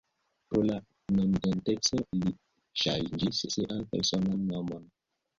[0.51, 0.75] Pro la
[1.17, 2.31] nomidenteco li
[2.83, 4.89] ŝanĝis sian personan nomon.